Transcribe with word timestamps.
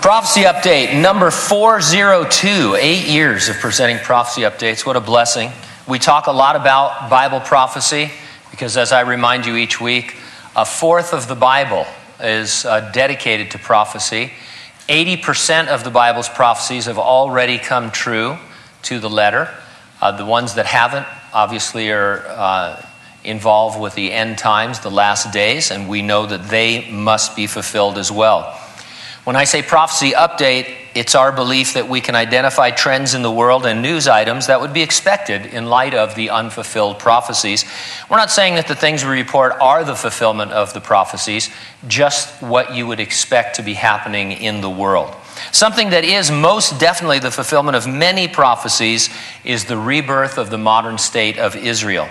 Prophecy 0.00 0.44
update 0.44 0.98
number 0.98 1.30
402. 1.30 2.74
Eight 2.80 3.06
years 3.06 3.50
of 3.50 3.56
presenting 3.56 3.98
prophecy 3.98 4.40
updates. 4.42 4.86
What 4.86 4.96
a 4.96 5.00
blessing. 5.00 5.50
We 5.86 5.98
talk 5.98 6.26
a 6.26 6.32
lot 6.32 6.56
about 6.56 7.10
Bible 7.10 7.38
prophecy 7.38 8.10
because, 8.50 8.78
as 8.78 8.92
I 8.92 9.02
remind 9.02 9.44
you 9.44 9.56
each 9.56 9.78
week, 9.78 10.16
a 10.56 10.64
fourth 10.64 11.12
of 11.12 11.28
the 11.28 11.34
Bible 11.34 11.84
is 12.18 12.64
uh, 12.64 12.90
dedicated 12.92 13.50
to 13.50 13.58
prophecy. 13.58 14.32
80% 14.88 15.68
of 15.68 15.84
the 15.84 15.90
Bible's 15.90 16.30
prophecies 16.30 16.86
have 16.86 16.98
already 16.98 17.58
come 17.58 17.90
true 17.90 18.38
to 18.84 19.00
the 19.00 19.10
letter. 19.10 19.50
Uh, 20.00 20.12
the 20.12 20.24
ones 20.24 20.54
that 20.54 20.64
haven't, 20.64 21.06
obviously, 21.34 21.90
are 21.90 22.24
uh, 22.26 22.82
involved 23.22 23.78
with 23.78 23.94
the 23.96 24.12
end 24.12 24.38
times, 24.38 24.80
the 24.80 24.90
last 24.90 25.30
days, 25.30 25.70
and 25.70 25.90
we 25.90 26.00
know 26.00 26.24
that 26.24 26.48
they 26.48 26.90
must 26.90 27.36
be 27.36 27.46
fulfilled 27.46 27.98
as 27.98 28.10
well. 28.10 28.59
When 29.24 29.36
I 29.36 29.44
say 29.44 29.62
prophecy 29.62 30.12
update, 30.12 30.74
it's 30.94 31.14
our 31.14 31.30
belief 31.30 31.74
that 31.74 31.88
we 31.88 32.00
can 32.00 32.14
identify 32.14 32.70
trends 32.70 33.12
in 33.12 33.20
the 33.20 33.30
world 33.30 33.66
and 33.66 33.82
news 33.82 34.08
items 34.08 34.46
that 34.46 34.62
would 34.62 34.72
be 34.72 34.80
expected 34.80 35.44
in 35.44 35.66
light 35.66 35.92
of 35.92 36.14
the 36.14 36.30
unfulfilled 36.30 36.98
prophecies. 36.98 37.66
We're 38.08 38.16
not 38.16 38.30
saying 38.30 38.54
that 38.54 38.66
the 38.66 38.74
things 38.74 39.04
we 39.04 39.10
report 39.10 39.52
are 39.60 39.84
the 39.84 39.94
fulfillment 39.94 40.52
of 40.52 40.72
the 40.72 40.80
prophecies, 40.80 41.50
just 41.86 42.42
what 42.42 42.74
you 42.74 42.86
would 42.86 42.98
expect 42.98 43.56
to 43.56 43.62
be 43.62 43.74
happening 43.74 44.32
in 44.32 44.62
the 44.62 44.70
world. 44.70 45.14
Something 45.52 45.90
that 45.90 46.04
is 46.04 46.30
most 46.30 46.80
definitely 46.80 47.18
the 47.18 47.30
fulfillment 47.30 47.76
of 47.76 47.86
many 47.86 48.26
prophecies 48.26 49.10
is 49.44 49.66
the 49.66 49.76
rebirth 49.76 50.38
of 50.38 50.48
the 50.48 50.58
modern 50.58 50.96
state 50.96 51.38
of 51.38 51.54
Israel. 51.54 52.08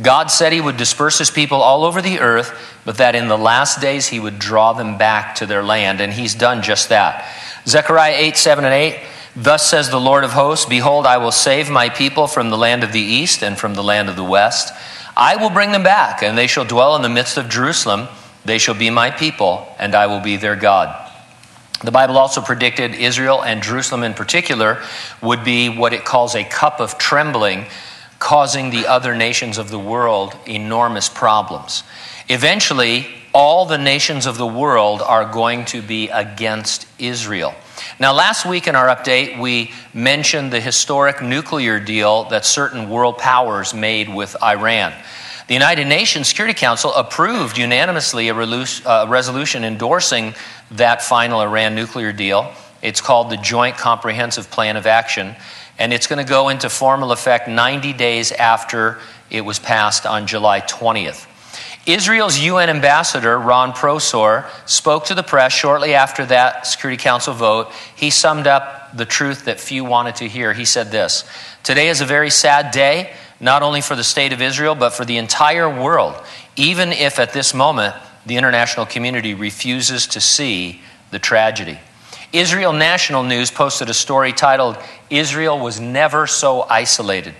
God 0.00 0.30
said 0.30 0.52
he 0.52 0.60
would 0.60 0.78
disperse 0.78 1.18
his 1.18 1.30
people 1.30 1.60
all 1.60 1.84
over 1.84 2.00
the 2.00 2.20
earth, 2.20 2.78
but 2.84 2.96
that 2.96 3.14
in 3.14 3.28
the 3.28 3.36
last 3.36 3.80
days 3.80 4.08
he 4.08 4.18
would 4.18 4.38
draw 4.38 4.72
them 4.72 4.96
back 4.96 5.34
to 5.36 5.46
their 5.46 5.62
land, 5.62 6.00
and 6.00 6.12
he's 6.12 6.34
done 6.34 6.62
just 6.62 6.88
that. 6.88 7.28
Zechariah 7.66 8.14
8, 8.16 8.36
7, 8.36 8.64
and 8.64 8.74
8. 8.74 9.00
Thus 9.36 9.68
says 9.68 9.90
the 9.90 10.00
Lord 10.00 10.24
of 10.24 10.32
hosts 10.32 10.66
Behold, 10.66 11.06
I 11.06 11.18
will 11.18 11.32
save 11.32 11.70
my 11.70 11.88
people 11.88 12.26
from 12.26 12.50
the 12.50 12.58
land 12.58 12.84
of 12.84 12.92
the 12.92 13.00
east 13.00 13.42
and 13.42 13.58
from 13.58 13.74
the 13.74 13.82
land 13.82 14.08
of 14.08 14.16
the 14.16 14.24
west. 14.24 14.72
I 15.16 15.36
will 15.36 15.50
bring 15.50 15.72
them 15.72 15.82
back, 15.82 16.22
and 16.22 16.36
they 16.36 16.46
shall 16.46 16.64
dwell 16.64 16.96
in 16.96 17.02
the 17.02 17.08
midst 17.08 17.36
of 17.36 17.48
Jerusalem. 17.48 18.08
They 18.44 18.58
shall 18.58 18.74
be 18.74 18.90
my 18.90 19.10
people, 19.10 19.66
and 19.78 19.94
I 19.94 20.06
will 20.06 20.20
be 20.20 20.36
their 20.36 20.56
God. 20.56 20.98
The 21.84 21.90
Bible 21.90 22.16
also 22.16 22.40
predicted 22.40 22.94
Israel 22.94 23.42
and 23.42 23.62
Jerusalem 23.62 24.04
in 24.04 24.14
particular 24.14 24.82
would 25.20 25.42
be 25.44 25.68
what 25.68 25.92
it 25.92 26.04
calls 26.04 26.34
a 26.34 26.44
cup 26.44 26.80
of 26.80 26.96
trembling 26.96 27.66
causing 28.22 28.70
the 28.70 28.86
other 28.86 29.16
nations 29.16 29.58
of 29.58 29.68
the 29.68 29.78
world 29.78 30.32
enormous 30.46 31.08
problems. 31.08 31.82
Eventually, 32.28 33.04
all 33.34 33.66
the 33.66 33.78
nations 33.78 34.26
of 34.26 34.38
the 34.38 34.46
world 34.46 35.02
are 35.02 35.24
going 35.24 35.64
to 35.64 35.82
be 35.82 36.08
against 36.08 36.86
Israel. 37.00 37.52
Now, 37.98 38.12
last 38.12 38.46
week 38.46 38.68
in 38.68 38.76
our 38.76 38.86
update, 38.86 39.40
we 39.40 39.72
mentioned 39.92 40.52
the 40.52 40.60
historic 40.60 41.20
nuclear 41.20 41.80
deal 41.80 42.24
that 42.28 42.44
certain 42.44 42.88
world 42.88 43.18
powers 43.18 43.74
made 43.74 44.08
with 44.08 44.40
Iran. 44.40 44.92
The 45.48 45.54
United 45.54 45.88
Nations 45.88 46.28
Security 46.28 46.54
Council 46.54 46.94
approved 46.94 47.58
unanimously 47.58 48.28
a 48.28 48.34
uh, 48.34 49.06
resolution 49.08 49.64
endorsing 49.64 50.34
that 50.70 51.02
final 51.02 51.40
Iran 51.40 51.74
nuclear 51.74 52.12
deal. 52.12 52.54
It's 52.82 53.00
called 53.00 53.30
the 53.30 53.36
Joint 53.36 53.76
Comprehensive 53.76 54.50
Plan 54.50 54.76
of 54.76 54.86
Action 54.86 55.36
and 55.78 55.92
it's 55.92 56.06
going 56.06 56.24
to 56.24 56.28
go 56.28 56.48
into 56.48 56.68
formal 56.68 57.12
effect 57.12 57.48
90 57.48 57.92
days 57.94 58.30
after 58.32 58.98
it 59.30 59.40
was 59.40 59.58
passed 59.58 60.06
on 60.06 60.26
July 60.26 60.60
20th. 60.60 61.26
Israel's 61.86 62.38
UN 62.38 62.70
ambassador, 62.70 63.36
Ron 63.36 63.72
Prosor, 63.72 64.48
spoke 64.64 65.06
to 65.06 65.14
the 65.14 65.24
press 65.24 65.52
shortly 65.52 65.94
after 65.94 66.24
that 66.26 66.66
Security 66.66 67.02
Council 67.02 67.34
vote. 67.34 67.72
He 67.96 68.10
summed 68.10 68.46
up 68.46 68.96
the 68.96 69.04
truth 69.04 69.46
that 69.46 69.58
few 69.58 69.82
wanted 69.82 70.16
to 70.16 70.28
hear. 70.28 70.52
He 70.52 70.64
said 70.64 70.92
this 70.92 71.24
Today 71.64 71.88
is 71.88 72.00
a 72.00 72.06
very 72.06 72.30
sad 72.30 72.70
day, 72.70 73.12
not 73.40 73.62
only 73.62 73.80
for 73.80 73.96
the 73.96 74.04
state 74.04 74.32
of 74.32 74.40
Israel, 74.40 74.76
but 74.76 74.90
for 74.90 75.04
the 75.04 75.16
entire 75.16 75.68
world, 75.68 76.14
even 76.54 76.92
if 76.92 77.18
at 77.18 77.32
this 77.32 77.52
moment 77.54 77.96
the 78.24 78.36
international 78.36 78.86
community 78.86 79.34
refuses 79.34 80.06
to 80.06 80.20
see 80.20 80.80
the 81.10 81.18
tragedy. 81.18 81.80
Israel 82.32 82.72
National 82.72 83.22
News 83.22 83.50
posted 83.50 83.90
a 83.90 83.94
story 83.94 84.32
titled, 84.32 84.78
Israel 85.10 85.58
Was 85.58 85.78
Never 85.80 86.26
So 86.26 86.62
Isolated. 86.62 87.34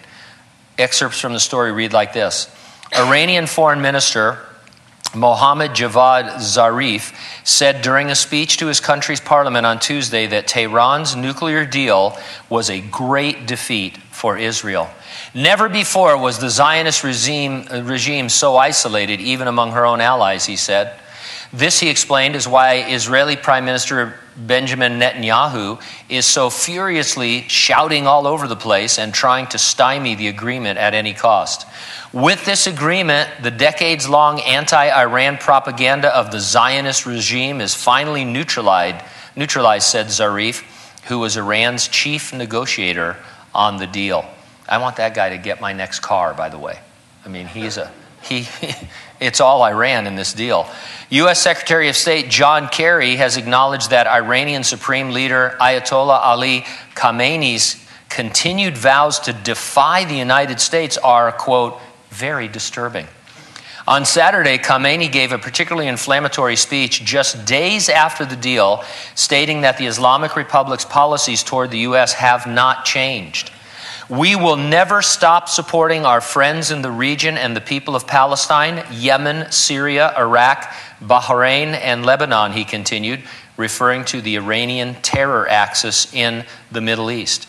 Excerpts 0.78 1.20
from 1.20 1.32
the 1.32 1.40
story 1.40 1.72
read 1.72 1.92
like 1.92 2.12
this 2.12 2.54
Iranian 2.94 3.46
Foreign 3.46 3.80
Minister 3.80 4.38
Mohammad 5.14 5.72
Javad 5.72 6.36
Zarif 6.36 7.14
said 7.44 7.82
during 7.82 8.10
a 8.10 8.14
speech 8.14 8.56
to 8.58 8.66
his 8.66 8.80
country's 8.80 9.20
parliament 9.20 9.66
on 9.66 9.78
Tuesday 9.78 10.26
that 10.26 10.46
Tehran's 10.46 11.14
nuclear 11.14 11.66
deal 11.66 12.16
was 12.48 12.70
a 12.70 12.80
great 12.80 13.46
defeat 13.46 13.98
for 13.98 14.38
Israel. 14.38 14.88
Never 15.34 15.68
before 15.68 16.16
was 16.16 16.38
the 16.38 16.48
Zionist 16.48 17.04
regime, 17.04 17.66
uh, 17.70 17.82
regime 17.82 18.28
so 18.28 18.56
isolated, 18.56 19.20
even 19.20 19.48
among 19.48 19.72
her 19.72 19.84
own 19.84 20.00
allies, 20.00 20.46
he 20.46 20.56
said. 20.56 20.98
This, 21.52 21.78
he 21.78 21.90
explained, 21.90 22.34
is 22.34 22.48
why 22.48 22.76
Israeli 22.88 23.36
Prime 23.36 23.66
Minister 23.66 24.18
Benjamin 24.36 24.98
Netanyahu 24.98 25.82
is 26.08 26.24
so 26.24 26.48
furiously 26.48 27.42
shouting 27.42 28.06
all 28.06 28.26
over 28.26 28.48
the 28.48 28.56
place 28.56 28.98
and 28.98 29.12
trying 29.12 29.46
to 29.48 29.58
stymie 29.58 30.14
the 30.14 30.28
agreement 30.28 30.78
at 30.78 30.94
any 30.94 31.12
cost. 31.12 31.66
With 32.10 32.46
this 32.46 32.66
agreement, 32.66 33.28
the 33.42 33.50
decades 33.50 34.08
long 34.08 34.40
anti 34.40 34.88
Iran 34.88 35.36
propaganda 35.36 36.14
of 36.16 36.30
the 36.30 36.40
Zionist 36.40 37.04
regime 37.04 37.60
is 37.60 37.74
finally 37.74 38.24
neutralized, 38.24 39.04
neutralized, 39.36 39.86
said 39.86 40.06
Zarif, 40.06 40.62
who 41.04 41.18
was 41.18 41.36
Iran's 41.36 41.86
chief 41.88 42.32
negotiator 42.32 43.18
on 43.54 43.76
the 43.76 43.86
deal. 43.86 44.24
I 44.66 44.78
want 44.78 44.96
that 44.96 45.14
guy 45.14 45.30
to 45.30 45.38
get 45.38 45.60
my 45.60 45.74
next 45.74 46.00
car, 46.00 46.32
by 46.32 46.48
the 46.48 46.58
way. 46.58 46.78
I 47.26 47.28
mean, 47.28 47.46
he's 47.46 47.76
a 47.76 47.92
he, 48.22 48.48
it's 49.20 49.40
all 49.40 49.62
Iran 49.62 50.06
in 50.06 50.16
this 50.16 50.32
deal. 50.32 50.68
U.S. 51.10 51.40
Secretary 51.42 51.88
of 51.88 51.96
State 51.96 52.30
John 52.30 52.68
Kerry 52.68 53.16
has 53.16 53.36
acknowledged 53.36 53.90
that 53.90 54.06
Iranian 54.06 54.64
Supreme 54.64 55.10
Leader 55.10 55.56
Ayatollah 55.60 56.20
Ali 56.22 56.62
Khamenei's 56.94 57.84
continued 58.08 58.76
vows 58.76 59.20
to 59.20 59.32
defy 59.32 60.04
the 60.04 60.14
United 60.14 60.60
States 60.60 60.98
are, 60.98 61.32
quote, 61.32 61.78
very 62.10 62.48
disturbing. 62.48 63.06
On 63.86 64.04
Saturday, 64.04 64.58
Khamenei 64.58 65.10
gave 65.10 65.32
a 65.32 65.38
particularly 65.38 65.88
inflammatory 65.88 66.54
speech 66.54 67.04
just 67.04 67.44
days 67.44 67.88
after 67.88 68.24
the 68.24 68.36
deal, 68.36 68.84
stating 69.16 69.62
that 69.62 69.76
the 69.76 69.86
Islamic 69.86 70.36
Republic's 70.36 70.84
policies 70.84 71.42
toward 71.42 71.72
the 71.72 71.80
U.S. 71.80 72.12
have 72.12 72.46
not 72.46 72.84
changed. 72.84 73.50
We 74.08 74.36
will 74.36 74.56
never 74.56 75.00
stop 75.00 75.48
supporting 75.48 76.04
our 76.04 76.20
friends 76.20 76.70
in 76.70 76.82
the 76.82 76.90
region 76.90 77.38
and 77.38 77.56
the 77.56 77.60
people 77.60 77.94
of 77.94 78.06
Palestine, 78.06 78.84
Yemen, 78.90 79.50
Syria, 79.52 80.12
Iraq, 80.18 80.72
Bahrain, 81.00 81.68
and 81.68 82.04
Lebanon, 82.04 82.52
he 82.52 82.64
continued, 82.64 83.22
referring 83.56 84.04
to 84.06 84.20
the 84.20 84.36
Iranian 84.36 84.96
terror 85.02 85.48
axis 85.48 86.12
in 86.12 86.44
the 86.70 86.80
Middle 86.80 87.10
East. 87.10 87.46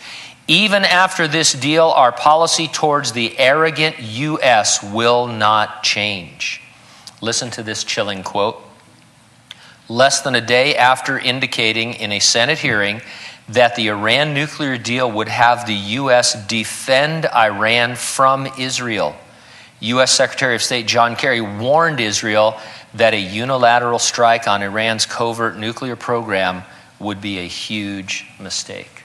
Even 0.48 0.84
after 0.84 1.28
this 1.28 1.54
deal, 1.54 1.86
our 1.86 2.12
policy 2.12 2.68
towards 2.68 3.14
the 3.14 3.38
arrogant 3.40 4.00
U.S. 4.00 4.84
will 4.84 5.28
not 5.28 5.84
change. 5.84 6.62
Listen 7.22 7.50
to 7.52 7.64
this 7.64 7.84
chilling 7.84 8.24
quote. 8.24 8.62
Less 9.88 10.22
than 10.22 10.36
a 10.36 10.42
day 10.42 10.76
after 10.76 11.18
indicating 11.18 11.94
in 11.94 12.12
a 12.12 12.20
Senate 12.20 12.60
hearing 12.60 13.02
that 13.50 13.76
the 13.76 13.88
Iran 13.88 14.34
nuclear 14.34 14.78
deal 14.78 15.12
would 15.12 15.28
have 15.28 15.68
the 15.68 15.74
U.S. 15.74 16.48
defend 16.48 17.26
Iran 17.26 17.96
from 17.96 18.48
Israel. 18.58 19.16
U.S. 19.80 20.12
Secretary 20.12 20.56
of 20.56 20.62
State 20.62 20.88
John 20.88 21.16
Kerry 21.16 21.42
warned 21.42 22.00
Israel 22.00 22.58
that 22.94 23.14
a 23.14 23.20
unilateral 23.20 24.00
strike 24.00 24.48
on 24.48 24.62
Iran's 24.62 25.06
covert 25.06 25.58
nuclear 25.58 25.96
program 25.96 26.64
would 27.00 27.20
be 27.20 27.40
a 27.40 27.48
huge 27.48 28.26
mistake. 28.40 29.04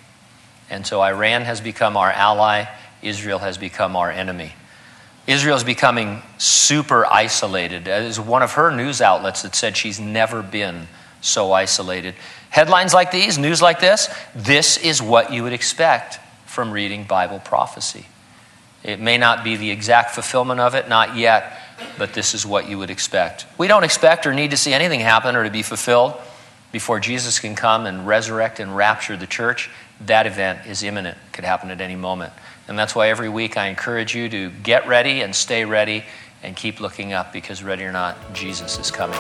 And 0.71 0.87
so 0.87 1.03
Iran 1.03 1.43
has 1.43 1.61
become 1.61 1.97
our 1.97 2.13
ally, 2.13 2.67
Israel 3.03 3.39
has 3.41 3.59
become 3.59 3.97
our 3.97 4.11
enemy. 4.11 4.53
Israel 5.27 5.57
is 5.57 5.65
becoming 5.65 6.23
super 6.39 7.07
isolated. 7.07 7.89
As 7.89 8.21
one 8.21 8.43
of 8.43 8.53
her 8.53 8.71
news 8.71 9.01
outlets 9.01 9.43
that 9.43 9.55
said 9.55 9.77
she's 9.77 10.01
never 10.01 10.43
been 10.43 10.89
so 11.21 11.53
isolated. 11.53 12.15
Headlines 12.51 12.95
like 12.95 13.11
these, 13.11 13.39
news 13.39 13.61
like 13.61 13.81
this, 13.81 14.09
this 14.35 14.77
is 14.79 15.03
what 15.03 15.33
you 15.33 15.43
would 15.43 15.53
expect 15.53 16.19
from 16.47 16.71
reading 16.71 17.05
Bible 17.05 17.41
prophecy. 17.41 18.07
It 18.83 19.01
may 19.01 19.19
not 19.19 19.45
be 19.45 19.57
the 19.57 19.71
exact 19.71 20.13
fulfillment 20.13 20.61
of 20.61 20.75
it, 20.75 20.89
not 20.89 21.17
yet, 21.17 21.61
but 21.99 22.15
this 22.15 22.35
is 22.35 22.47
what 22.47 22.69
you 22.69 22.79
would 22.79 22.91
expect. 22.91 23.47
We 23.59 23.67
don't 23.67 23.85
expect 23.85 24.27
or 24.27 24.33
need 24.33 24.53
to 24.53 24.57
see 24.57 24.73
anything 24.73 25.01
happen 25.01 25.37
or 25.37 25.45
to 25.45 25.51
be 25.51 25.63
fulfilled 25.63 26.15
before 26.73 27.01
Jesus 27.01 27.39
can 27.39 27.55
come 27.55 27.87
and 27.87 28.07
resurrect 28.07 28.61
and 28.61 28.75
rapture 28.77 29.17
the 29.17 29.27
church. 29.27 29.71
That 30.03 30.27
event 30.27 30.67
is 30.67 30.83
imminent, 30.83 31.19
could 31.33 31.45
happen 31.45 31.71
at 31.71 31.81
any 31.81 31.97
moment. 31.97 32.33
And 32.69 32.79
that's 32.79 32.95
why 32.95 33.09
every 33.09 33.29
week 33.29 33.57
I 33.57 33.69
encourage 33.69 34.15
you 34.15 34.29
to 34.29 34.51
get 34.51 34.87
ready 34.87 35.23
and 35.23 35.35
stay 35.35 35.65
ready 35.65 36.05
and 36.43 36.55
keep 36.55 36.81
looking 36.81 37.13
up 37.13 37.33
because, 37.33 37.63
ready 37.63 37.85
or 37.85 37.93
not, 37.93 38.33
Jesus 38.33 38.79
is 38.79 38.91
coming. 38.91 39.19